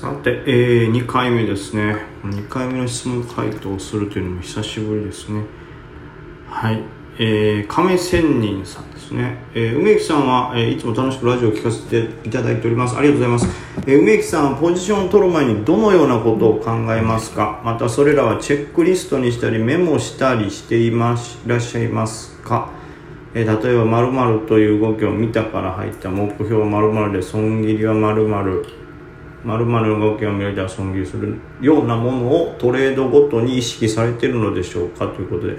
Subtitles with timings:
[0.00, 1.94] さて、えー、2回目ですね。
[2.24, 5.44] 2回目の質問回答をするというのも久しぶりですね。
[6.48, 6.80] はい。
[7.18, 9.44] えー、亀仙人さんですね。
[9.52, 12.96] えー、梅木さんは、えー、いつも楽しくラジオを聞かせていただいております。
[12.96, 13.82] ありがとうございます。
[13.86, 17.60] えー、梅木さんはポジションを取る前にどのようなことを考えますか？
[17.62, 22.70] またそれらはチェックリストにしたりメモしたりしていますいらっしゃいますか？
[23.34, 28.66] えー、例えば〇〇という動きを見たから入った目標は〇〇で損切りは〇〇
[29.44, 35.56] 〇〇の動きを見ると損切りするようなものをトレードごとに意識されているのでしょうかということで、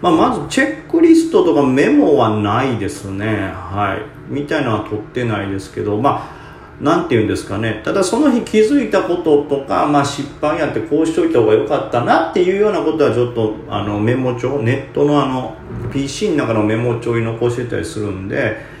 [0.00, 3.50] まあ、まずチェックリストとかメモはないですね。
[3.52, 4.32] はい。
[4.32, 6.00] みたいなのは取ってないですけど。
[6.00, 6.44] まあ
[6.80, 7.82] なんて言うんですかね。
[7.84, 15.56] ただその日気づいたこととか、まあ、失敗やってこうしといた方が良かったなっていうようなことはちょっとあのメモ帳ネットのあの
[15.92, 18.73] PC の中のメモ帳に残してたりするんで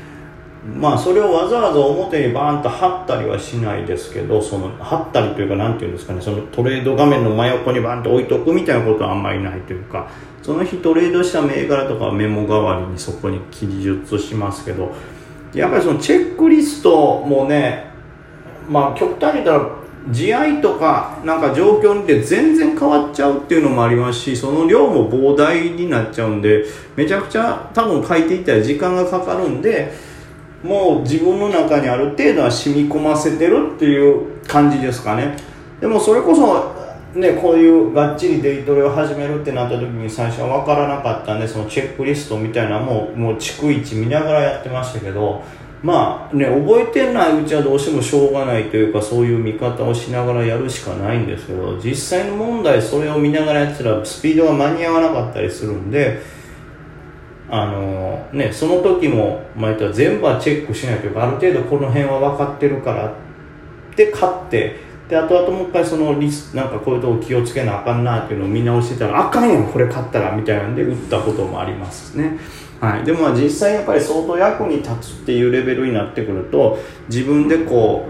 [0.64, 10.08] まあそれをわざわざ表にバーンと貼ったりはしないですけどその貼ったりというか何て言うんですかねそのトレード画面の真横にバーンと置いとくみたいなことはあんまりないというか
[10.42, 14.92] その日トレードした銘柄とかメモ代わりにそこに記述しますけど
[15.52, 17.90] やっぱりそのチェックリストもね
[18.68, 26.64] まあ極端に言ったら試合とかなんか状況によって全然変わっちゃうっていうのもありますしその量も膨大になっちゃうんで
[26.96, 29.92] めちゃくちゃ多分書いていったら時間がかかるんで
[30.64, 35.36] もう自分の中にある程度は染み込ませてるっていう感じですかね。
[35.78, 36.74] でもそれこそ
[37.14, 45.40] ね、こういうがっちりデイトレを始めるってなった時に最初は分からなかったんでそのチェックリストみたいなのももう逐一見ながらやってましたけど
[45.80, 56.20] まあね覚えてないうちはどうしてもしょうがないというかそういう見方をしながらやるしかないんですけど実際の問題それを見ながらやってたらスピードが間に合わなかったりするんで
[57.50, 63.12] あのねその時も、まあ、全部はチェックしないというかある程度この辺は分かってるからっ
[63.94, 64.76] て買って
[65.08, 72.38] で後々もう一回そのリスなんかこういうとこ気をつけなあかんなっていうのを見直してたらあかんやんこれ買ったらみたいなんで売ったこともありますね、
[72.80, 78.08] はい、でも実際やっぱり相当役に立つっていうレベルになってくると自分でこ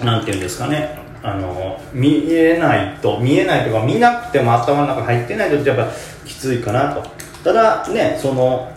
[0.00, 1.04] うなんていうんですかね。
[1.22, 5.92] あの見えないと見えないとか見なくても頭の中入ってないとやっぱ
[6.24, 7.15] きついかなと。
[7.46, 8.68] ただねその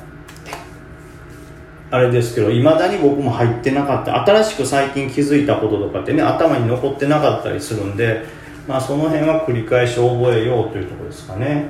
[1.89, 8.23] あれですけどいまだに僕も入ってなかった新しく最近気づいたこととかってね頭に残ってなかったりするんで、
[8.67, 11.65] まあ、その辺は繰り返し覚えようというところですかね。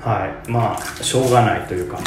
[0.00, 0.50] はい。
[0.50, 2.00] まあしょうがないというか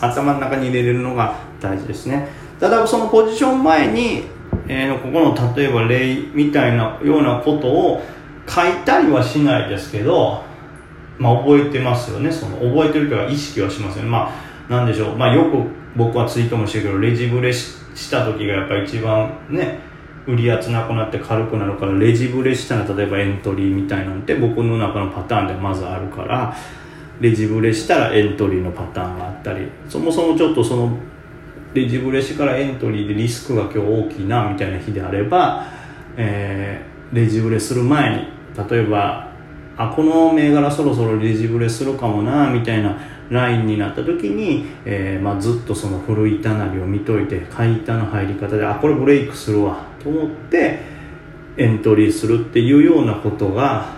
[0.00, 2.28] 頭の中に入れれるのが大事ですね。
[2.58, 4.24] ただそのポジション前に、
[4.66, 8.02] えー、ここの例えば例みたいなようなことを
[8.48, 10.42] 書いたりはしないですけど
[11.18, 12.30] まあ覚えてますよね。
[12.30, 14.10] その覚えてるというか意識はしますよね。
[14.10, 14.30] ま
[14.68, 15.16] あなんでしょう。
[15.16, 15.62] まあよく
[15.96, 19.80] 僕はツイートもしてるけどレジブレした時がやっぱり一番ね
[20.26, 26.54] 売り圧なくなって軽くなるからレジブレしたら例えばエントリーみたいなんて僕の中のパターンでまずあるから
[27.20, 30.98] レジブレしたらエントリーのパターンがあったりそもそもちょっとその
[31.72, 35.66] レジブレしてからエントリーでリスクが今日大きいなみたいな日であれば、
[36.16, 38.26] えー、レジブレする前に
[38.68, 39.25] 例えば
[39.76, 42.98] あこの銘柄そろそろレジブレするかもなみたいな
[43.28, 50.80] ラインになった時に、えー、まあ、ずっとその古い板なりを見といて買い板の入り方であこれブレイクするわと思って
[51.56, 53.96] エントリーするっていうようなことが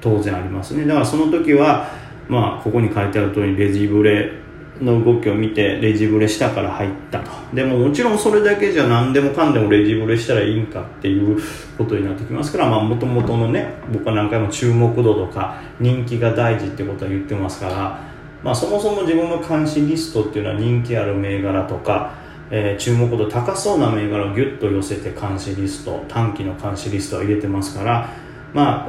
[0.00, 0.84] 当然ありますね。
[0.84, 1.88] だからその時は
[2.28, 4.43] まあここに書いてある通りレジブレ
[4.80, 7.30] の動きを見てレジブレしたから入ったと。
[7.54, 11.40] でももちろんそれだけじゃ何でもかんでもレジブレしたらいいんかっていう
[11.78, 18.14] ことになってきますからまあもともとのね僕は何回も注目度とか人気が大事ってことは言ってますから
[18.44, 22.12] まあ、そもそも自分の監視リストっていうのは人気ある銘柄とか、
[22.50, 28.10] えー、注目度高そうな銘柄をギュッと寄せて監視リスト短期の監視リストを入れてますから
[28.52, 28.88] まあ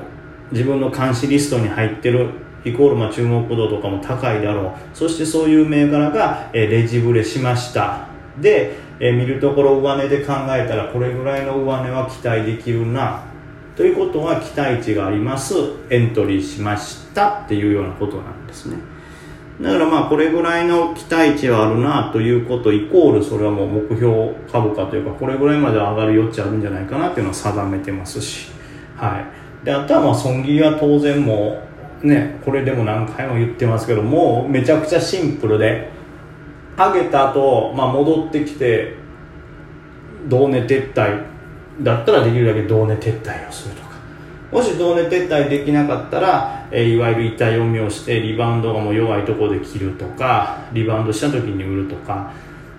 [0.52, 2.31] 自分の監視リストに入ってる
[2.66, 4.98] イコールま注目度とかも高いだろう。
[4.98, 8.08] そしてそういう銘柄が、え、レジブレしました。
[8.40, 13.24] で、え、見るところ上値で考えたらこれぐらいの上値は期待できるな。
[13.76, 15.53] ということは期待値があります。
[15.90, 18.96] エントリーしましたっていうようなことなんですね。
[19.61, 28.52] だからまあこれぐらいの期待値はあるなということイコールそれはもう目標株価というかこれぐらいまで上がる余地あるんじゃないかなっていうのは定めてますし、
[28.97, 29.26] は
[29.61, 35.90] い、であとはまあ損切りは当然もうねこれでも何回も言ってますけどもうめちゃくちゃシンプルで
[36.78, 38.96] 上げた後、まあ戻ってきて
[40.28, 41.24] 同値撤退
[41.82, 43.96] だったらできるだけ同値撤退をするとか。
[44.52, 52.32] もし同値撤退できなかったら、えー、いわゆる痛い読みをしてリバウンドがもう弱いところで切るとかリバウンドした時に売るとか。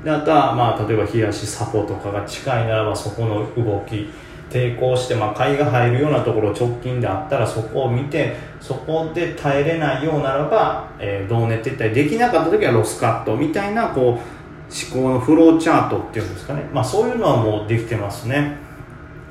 [0.04, 4.08] であとは、まあ、例えば冷やしサポとかが近いならばそこの動き
[4.50, 18.56] 抵抗して、まあ、買いが入るようなところ直近であったらそこを見てそこで耐えれないようならば、えー、同値撤退できなかった時はロスカットみたいなこう思考のフローチャートっていうんですかね、まあ、そういうのはもうできてますね。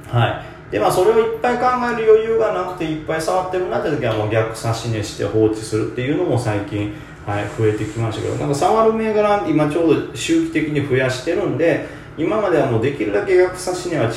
[0.07, 0.55] はい。
[0.71, 6.93] でまあそれをいっぱい考える余裕がなくていっぱい触ってるなって時はもう逆差し値して放置するっていうのも最近、
[7.25, 14.09] はい、増えてきましたけどなんか触る銘柄今ちょうど周期的に増やしてるんで今まではもうできるだけ逆差し値は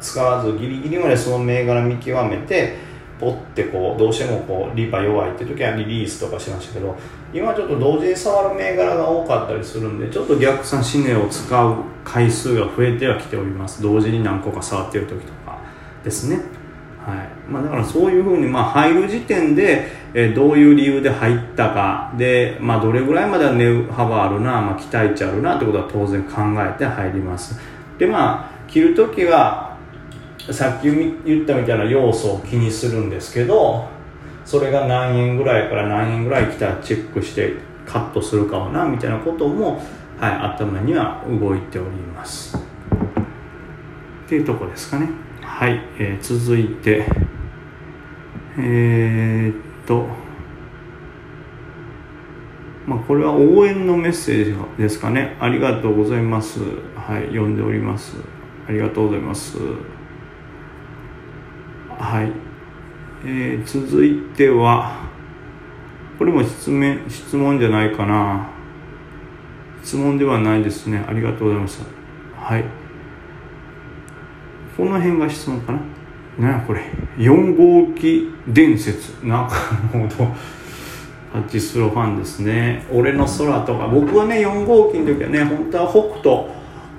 [0.00, 2.76] 使わずギリギリまでその銘柄見極めて
[3.18, 6.94] ポッてこうどうしてもこうリバ弱いって時はリリースとかしましたけど
[7.32, 13.82] 今ちょっと同時に触る銘柄が多かったりするんでちょっと逆差し値を使う回数が増えてはきております。
[13.82, 15.58] 同時に何個か触ってる時とか
[16.04, 16.40] ですね。
[17.06, 17.50] はい。
[17.50, 22.12] まあ、だからそういうふうにまあ入る時点で、えどういう理由で入ったか。
[22.18, 27.60] で、まあ、どれぐらいまでは値幅あるな、まあ、期待値あるなってことは当然考えて入ります。
[27.98, 29.76] でまあ切るときは
[30.50, 30.90] さっき
[31.24, 33.88] 言ったみたいな要素を気にするんですけど
[34.44, 37.54] それが何円ぐらいから何円ぐらい来たらチェックして
[37.84, 39.82] カットするかもなみたいなことも、
[40.18, 42.56] はい、頭には動いております。
[42.56, 45.25] っていうとこですかね。
[45.56, 47.06] はい、えー、続いて
[48.58, 50.06] えー、っと
[52.86, 55.38] まあこれは応援のメッセージですかね。
[55.40, 56.60] ありがとうございます。
[56.94, 58.16] はい読んでおります。
[58.68, 59.56] ありがとうございます。
[61.98, 62.30] はい、
[63.24, 65.08] えー、続いては
[66.18, 68.50] これも質問質問じゃないかな。
[69.82, 71.02] 質問ではないですね。
[71.08, 72.85] ありがとうございましたはい。
[74.76, 75.80] この辺が質問かな。
[76.52, 76.82] なこれ。
[77.16, 79.24] 4号機伝説。
[79.24, 79.48] な
[79.92, 80.34] るほど
[81.32, 82.84] タッチスロファンですね。
[82.92, 83.88] 俺の空とか。
[83.88, 86.44] 僕はね4号機の時はね本当は北斗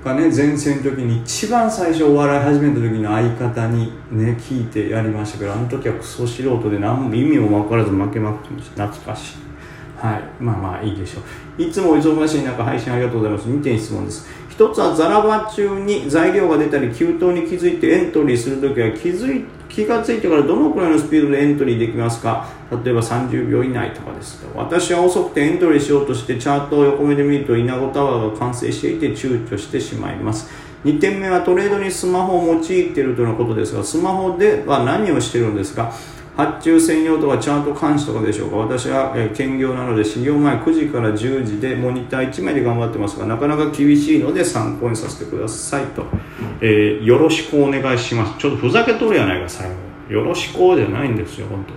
[0.04, 8.86] がね前線の時に一番最初お笑い始めた時の相方にね聞いてやりましたけどあの時はクソ素人で何も意味も分からず負けまくってました。
[8.86, 9.47] 懐かしい。
[10.00, 10.42] はい。
[10.42, 11.20] まあまあいいでしょ
[11.58, 11.62] う。
[11.62, 13.48] いつも忙しい中配信ありがとうございます。
[13.48, 14.28] 2点質問です。
[14.48, 22.48] 一つはザラバ中に材料が出たり急騰に気づいてエントリーするときは気づい気がついてからどのくらいのスピードでエントリーできますか？
[22.84, 24.58] 例えば30秒以内とかですと。
[24.58, 30.50] 私は遅くてエントリーしようとしてチャートを横目で見るとイナゴタワーが完成していて躊躇してしまいます。
[30.84, 35.92] 2点目はトレードにスマホを用いているとのことですがスマホでは何をしているんですか？
[36.38, 38.58] 発注専用とかチャート監視とかでしょうか？
[38.58, 46.06] 私は、えー、兼業なので始業前9時から10時でモニター1枚で頑張ってますがなかなか厳しいので参考にさせてくださいと、
[46.60, 48.38] えー、よろしくお願いします。
[48.38, 50.14] ちょっとふざけとるやないか最後。
[50.14, 51.74] よろしくじゃないんですよ本当。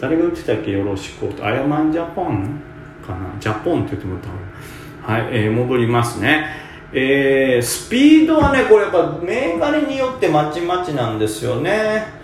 [0.00, 1.46] 誰が言ってたっけよろしくと。
[1.46, 2.60] あやまんジャポン
[3.06, 3.38] かな？
[3.38, 4.22] ジャポンって言ってもらっ
[5.06, 6.48] たはい、えー、戻りますね。
[6.92, 12.20] えー、スピードはねこれやっぱ銘柄によってまちまちなんですよね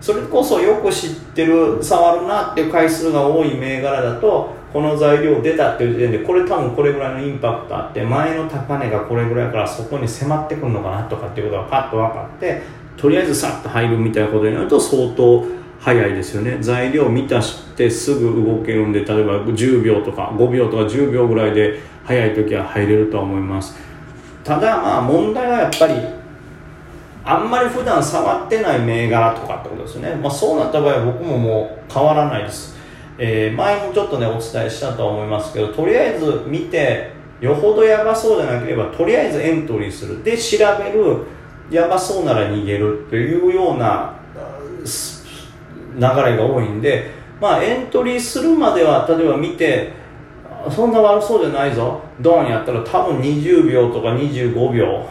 [0.00, 12.62] それこそよく知ってる触るなっていう回数が多い銘柄だとこの材料出たっていう時点でこれ多分これぐらいのインパクトあって前の高値がこれぐらいからそこに迫ってくるのかなとかっていうことがパッと分かって
[12.96, 15.44] とりあえずさっと入るみたいなことになると相当
[15.80, 16.58] 早いですよね。
[16.60, 23.76] 材料満たしてすぐ動けるんで例えば10秒とか5秒とか10秒ぐらいで早い時は入れるとは思います。
[24.44, 25.94] ただまあ問題はやっぱり
[27.24, 32.76] あんまり普段触ってない銘柄とかってことですね、まあ、そうなった場合は僕ももう変わらないです、
[33.18, 40.22] えー、前もちょっとねお伝えしたと思いますけどとりあえず見てよほどやばそうじゃなければとりあえずエントリーする。
[40.22, 41.24] で調べる。
[41.70, 44.12] やばそうなら逃げるっていうような
[45.94, 49.92] 流れが多いんで、まあ、エントリーするまでは例えば見て
[50.68, 52.02] そんな悪そうじゃないぞ。
[52.20, 55.06] ドンやったら多分20秒とか25秒。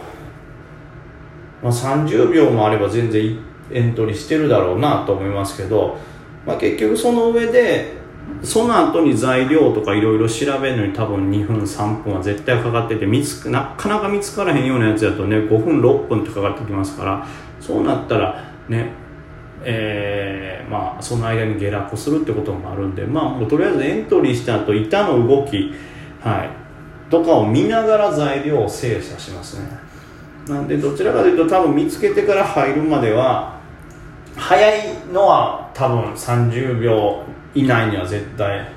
[1.62, 3.38] まあ、30秒もあれば全然
[3.70, 5.98] エントリーしてるだろうなと思いますけど、
[6.46, 8.00] まあ、結局その上で
[8.42, 17.26] その後に材料とかいろいろ調べるのに多分2分3分は絶対かかってて見つなかなか見つからへんようなやつだとね5分6分ってかかってきますから
[17.60, 18.92] そうなったらね
[19.62, 25.74] えー、まあその間に下落するってこともあるんでまあもうとりあえずエントリーした後板の動き
[26.20, 29.90] はいとかを見ながら材料を精査しますね。
[30.50, 33.58] なんでどちらかというと多分見つけてから入るまでは
[34.36, 37.22] 早いのは多分30秒
[37.54, 38.68] 以内には絶対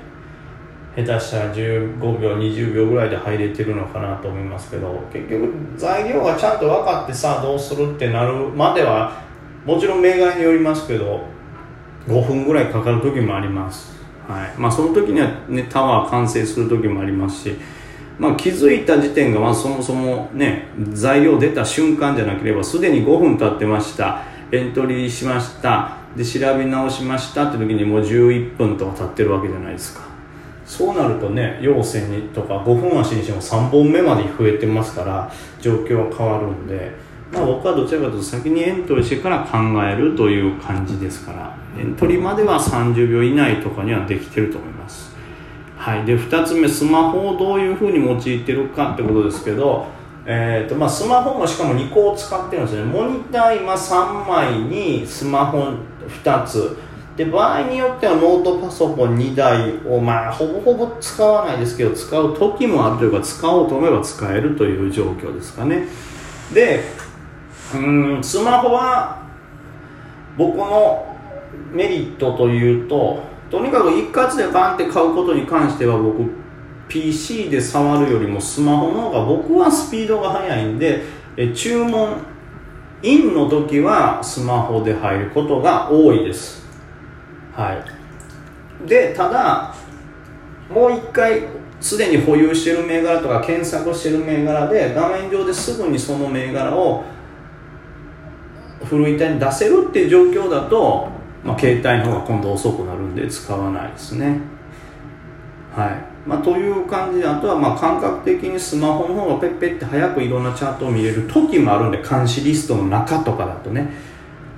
[0.96, 9.20] 下手したら15秒20秒ぐらいで入れてるのかなと思いますけど結局材料がちゃんと分かってさどうするってなるまでは
[9.64, 11.24] もちろん銘柄によりますけど
[12.06, 13.96] 5分ぐらいかかる時もあります、
[14.28, 14.54] はい。
[14.58, 17.56] まあ、その時には、ね、タワー完成する時もありますし
[18.18, 24.22] まあ、気づいた時点がまあそもそもね材料出た瞬間じゃなければすでに5分経ってました。
[24.52, 25.96] エントリーしました。
[26.16, 27.48] で調べ直しました。
[27.48, 30.04] って時にもう11分とか経ってるわけじゃないですか。
[30.64, 35.30] そうなるとね要請にとか5分足にしても3本目まで増えてますから
[35.60, 36.90] 状況は変わるんで、
[37.32, 45.13] まあ、僕はどちらかというと先にエントリーしてから考えるという感じですからエントリーまでは30秒以内とかにはできてると思います。
[45.84, 49.84] はい、で2つ目スマホをどういうふうに用いてるかってことですけど、
[50.24, 52.90] えーとまあ、スマホもしかも2個を使ってるんですよね。
[52.90, 55.74] モニター今3枚にスマホ
[56.08, 56.78] 2つ。
[57.18, 65.86] で場合によってはノートパソコン2台をまあほぼほぼ使わないですけど使う時もあるというか使おうと思えば使えるという状況ですかね。
[66.54, 66.82] で
[67.74, 69.18] うんスマホは
[70.38, 71.14] 僕の
[71.72, 76.30] メリットというととにかく一括でバンって買うことに関しては僕
[76.88, 81.02] PC で触るよりもスマホの方が僕はスピードが速いんで
[81.36, 82.22] え注文
[83.02, 86.64] インの時はスマホで入ることが多いです。
[87.52, 88.88] はい。
[88.88, 89.74] でただ
[90.70, 91.42] もう一回
[91.80, 97.04] すでに保有している銘柄とか検索している銘柄で画面上ですぐにその銘柄を
[98.84, 101.08] フル板に出せるっていう状況だと
[101.44, 104.40] まあ、携帯の方が今度遅くなるんで使わないですね。
[105.74, 106.28] はい。
[106.28, 113.90] まあ、という感じであとはまあ感覚的にスマホの方がペッペって早くいろんなチャートを見れる時もあるんで監視リストの中とかだとね。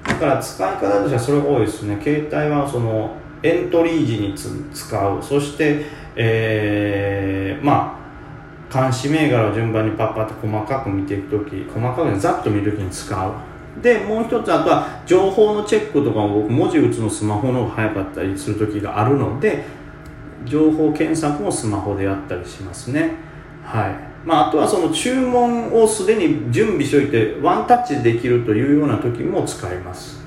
[0.04, 1.98] だから使い方としてはそれが多いですね。
[2.00, 4.34] 携帯はそのエントリー時に
[4.72, 5.22] 使う。
[5.22, 7.98] そして、えー、ま
[8.70, 13.55] あ監視銘柄を順番にパッパッと細かく見ていく時細かくざっと見る時に使う。
[13.82, 19.64] でもう一つあとは情報のチェックとかも僕文字打つのスマホの方が早かったりする時があるので
[20.44, 23.14] 情報検索もスマホでやったりしますね。
[23.64, 23.94] はい。
[24.24, 30.24] まあ、あとはその注文をすでに準備しておいてワンタッチできるというような時も使います。